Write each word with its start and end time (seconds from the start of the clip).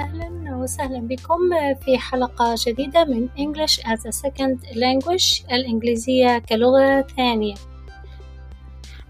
أهلا 0.00 0.56
وسهلا 0.56 1.00
بكم 1.00 1.74
في 1.74 1.98
حلقة 1.98 2.54
جديدة 2.66 3.04
من 3.04 3.28
English 3.28 3.78
as 3.78 4.00
a 4.06 4.12
Second 4.12 4.74
Language 4.74 5.52
الإنجليزية 5.52 6.38
كلغة 6.38 7.02
ثانية. 7.02 7.54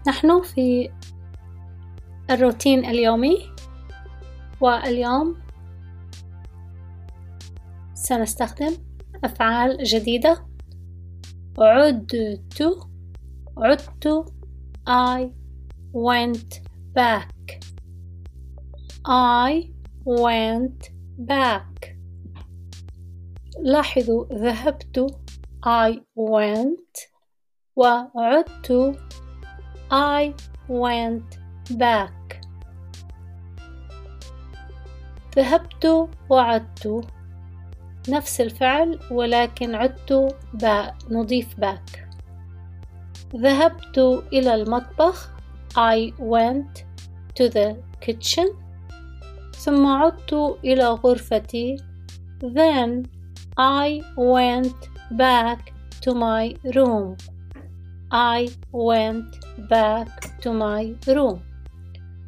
نحن 0.07 0.41
في 0.41 0.89
الروتين 2.29 2.85
اليومي 2.85 3.37
واليوم 4.61 5.37
سنستخدم 7.93 8.73
أفعال 9.23 9.83
جديدة. 9.83 10.47
عدت 11.59 12.87
عدت 13.57 14.25
I 14.87 15.29
went 15.93 16.61
back. 16.95 17.35
I 19.07 19.74
went 20.05 20.89
back. 21.17 21.95
لاحظوا 23.59 24.25
ذهبت 24.33 25.17
I 25.65 25.99
went 26.15 27.09
وعدت 27.75 28.97
I 29.91 30.33
went 30.69 31.39
back. 31.71 32.41
ذهبت 35.35 36.09
وعدت. 36.29 37.07
نفس 38.09 38.41
الفعل 38.41 38.99
ولكن 39.11 39.75
عدت 39.75 40.35
باء 40.53 40.95
نضيف 41.09 41.59
باك 41.59 42.09
ذهبت 43.35 43.97
إلى 44.33 44.55
المطبخ 44.55 45.31
I 45.77 46.13
went 46.19 46.85
to 47.35 47.49
the 47.49 47.75
kitchen. 48.01 48.64
ثم 49.57 49.87
عدت 49.87 50.57
إلى 50.63 50.87
غرفتي. 50.87 51.77
Then 52.41 53.07
I 53.57 54.01
went 54.17 54.75
back 55.11 55.73
to 56.01 56.13
my 56.13 56.55
room. 56.75 57.17
I 58.11 58.49
went 58.71 59.31
back 59.69 60.09
to 60.41 60.51
my 60.53 60.95
room. 61.07 61.39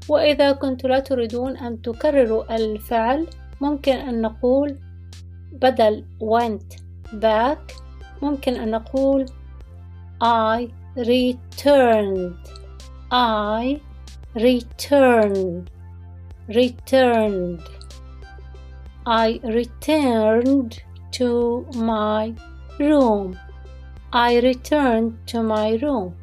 وإذا 0.10 0.52
كنت 0.52 0.86
لا 0.86 1.00
تريدون 1.00 1.58
أن 1.58 1.82
تكرروا 1.82 2.56
الفعل 2.56 3.28
ممكن 3.62 3.96
أن 3.96 4.22
نقول 4.22 4.78
بدل 5.52 6.06
went 6.20 6.82
back 7.14 7.74
ممكن 8.22 8.56
أن 8.56 8.72
نقول 8.72 9.26
I 10.24 10.70
returned. 10.96 12.36
I 13.12 13.80
returned. 14.36 15.70
returned 16.49 17.61
I 19.07 19.41
returned 19.45 20.83
to 21.13 21.67
my 21.75 22.35
room 22.79 23.39
I 24.13 24.39
returned 24.41 25.27
to 25.29 25.43
my 25.43 25.69
room 25.83 26.15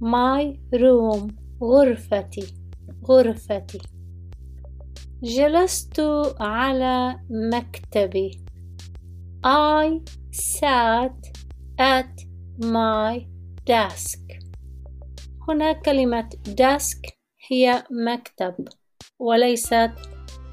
my 0.00 0.58
room 0.72 1.36
غرفتي 1.62 2.54
غرفتي 3.08 3.78
جلست 5.22 6.00
على 6.40 7.20
مكتبي 7.30 8.40
I 9.44 10.00
sat 10.32 11.20
at 11.78 12.26
my 12.58 13.26
desk 13.66 14.20
هنا 15.48 15.72
كلمة 15.72 16.28
desk 16.48 17.16
هي 17.47 17.83
مكتب 17.91 18.67
وليست 19.19 19.91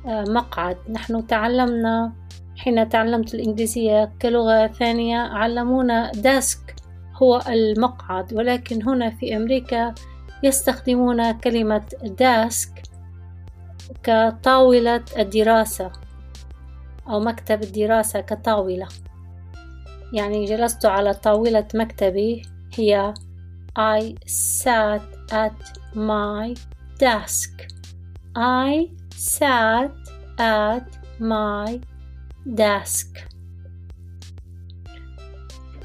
مقعد. 0.06 0.76
نحن 0.90 1.26
تعلمنا 1.26 2.12
حين 2.56 2.88
تعلمت 2.88 3.34
الإنجليزية 3.34 4.12
كلغة 4.22 4.66
ثانية 4.66 5.18
علمونا 5.18 6.12
desk 6.12 6.82
هو 7.22 7.42
المقعد. 7.48 8.34
ولكن 8.34 8.88
هنا 8.88 9.10
في 9.10 9.36
أمريكا 9.36 9.94
يستخدمون 10.42 11.32
كلمة 11.32 11.84
desk 12.04 12.82
كطاولة 14.02 15.04
الدراسة 15.18 15.92
أو 17.08 17.20
مكتب 17.20 17.62
الدراسة 17.62 18.20
كطاولة. 18.20 18.88
يعني 20.12 20.44
جلست 20.44 20.86
على 20.86 21.14
طاولة 21.14 21.68
مكتبي 21.74 22.42
هي 22.74 23.14
I 23.78 24.02
sat 24.28 25.32
at 25.32 25.78
my 25.94 26.58
desk 26.99 27.67
I 28.35 28.89
sat 29.15 29.91
at 30.37 30.85
my 31.19 31.79
desk 32.45 33.07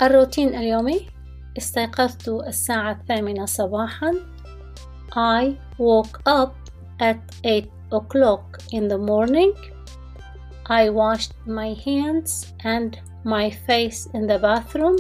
الروتين 0.03 0.55
اليومي 0.55 1.07
استيقظت 1.59 2.29
الساعة 2.29 2.93
الثامنة 2.93 3.47
صباحا 3.47 4.15
I 5.17 5.57
woke 5.79 6.21
up 6.27 6.55
at 7.01 7.19
8 7.45 7.71
o'clock 7.93 8.59
in 8.73 8.89
the 8.89 8.99
morning. 8.99 9.55
I 10.67 10.91
washed 10.91 11.33
my 11.47 11.75
hands 11.85 12.53
and 12.65 13.01
my 13.25 13.51
face 13.51 14.07
in 14.13 14.27
the 14.27 14.39
bathroom. 14.39 14.99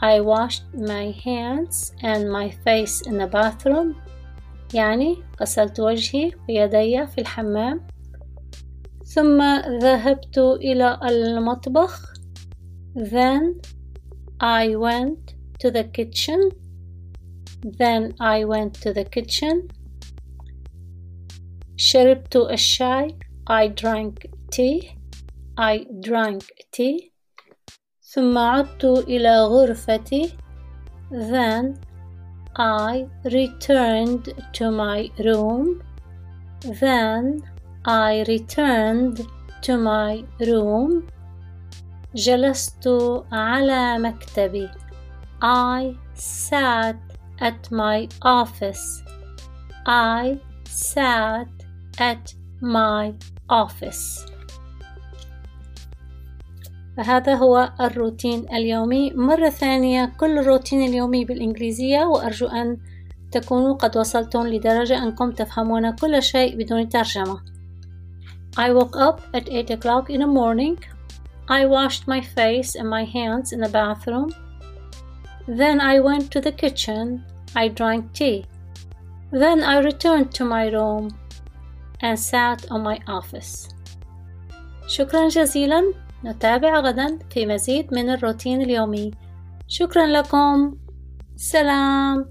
I 0.00 0.20
washed 0.20 0.64
my 0.74 1.14
hands 1.24 1.94
and 2.02 2.30
my 2.30 2.50
face 2.50 3.02
in 3.02 3.16
the 3.18 3.28
bathroom. 3.28 4.02
يعني 4.73 5.23
غسلت 5.41 5.79
وجهي 5.79 6.31
ويدي 6.49 7.07
في 7.07 7.21
الحمام. 7.21 7.87
ثم 9.05 9.41
ذهبت 9.81 10.37
إلى 10.37 10.99
المطبخ. 11.03 12.13
Then 12.95 13.61
I 14.39 14.75
went 14.75 15.35
to 15.59 15.71
the 15.71 15.83
kitchen. 15.83 16.51
Then 17.63 18.13
I 18.19 18.45
went 18.45 18.73
to 18.83 18.93
the 18.93 19.03
kitchen. 19.03 19.67
شربت 21.77 22.35
الشاي 22.35 23.17
I 23.49 23.67
drank 23.67 24.25
tea 24.51 24.97
I 25.57 25.85
drank 25.99 26.43
tea 26.71 27.11
ثم 28.01 28.37
عدت 28.37 28.85
إلى 28.85 29.41
غرفتي 29.45 30.37
then 31.11 31.86
I 32.56 33.06
returned 33.24 34.34
to 34.52 34.70
my 34.70 35.10
room 35.18 35.82
then 36.64 37.42
I 37.84 38.24
returned 38.28 39.26
to 39.62 39.76
my 39.76 40.24
room 40.40 41.06
جلست 42.14 42.88
على 43.32 43.98
مكتبي 43.98 44.68
I 45.42 45.96
sat 46.14 46.96
at 47.40 47.70
my 47.70 48.08
office 48.22 49.02
I 49.86 50.38
sat 50.68 51.48
at 51.98 52.34
my 52.60 53.14
office 53.48 54.26
فهذا 56.97 57.35
هو 57.35 57.71
الروتين 57.81 58.45
اليومي 58.53 59.11
مرة 59.11 59.49
ثانية 59.49 60.11
كل 60.19 60.37
الروتين 60.37 60.89
اليومي 60.89 61.25
بالإنجليزية 61.25 62.03
وأرجو 62.03 62.47
أن 62.47 62.77
تكونوا 63.31 63.73
قد 63.73 63.97
وصلتم 63.97 64.47
لدرجة 64.47 65.03
أنكم 65.03 65.31
تفهمون 65.31 65.95
كل 65.95 66.23
شيء 66.23 66.57
بدون 66.57 66.89
ترجمة 66.89 67.41
I 68.57 68.71
woke 68.71 68.95
up 68.95 69.21
at 69.33 69.47
8 69.47 69.69
o'clock 69.69 70.09
in 70.09 70.21
the 70.21 70.27
morning 70.27 70.77
I 71.47 71.65
washed 71.65 72.07
my 72.07 72.21
face 72.21 72.75
and 72.75 72.89
my 72.89 73.03
hands 73.03 73.53
in 73.53 73.59
the 73.59 73.69
bathroom 73.69 74.29
Then 75.47 75.79
I 75.79 75.99
went 75.99 76.31
to 76.31 76.41
the 76.41 76.51
kitchen 76.51 77.23
I 77.55 77.67
drank 77.67 78.13
tea 78.13 78.45
Then 79.31 79.63
I 79.63 79.77
returned 79.77 80.33
to 80.35 80.45
my 80.45 80.67
room 80.69 81.15
and 82.01 82.19
sat 82.19 82.65
on 82.71 82.81
my 82.83 82.99
office. 83.07 83.67
شكرا 84.87 85.27
جزيلا 85.27 85.93
نتابع 86.25 86.79
غدا 86.79 87.19
في 87.29 87.45
مزيد 87.45 87.93
من 87.93 88.09
الروتين 88.09 88.61
اليومي. 88.61 89.11
شكرا 89.67 90.05
لكم. 90.05 90.77
سلام. 91.35 92.25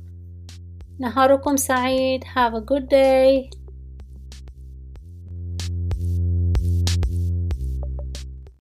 نهاركم 0.99 1.57
سعيد. 1.57 2.25
Have 2.25 2.53
a 2.53 2.61
good 2.61 2.85
day. 2.89 3.56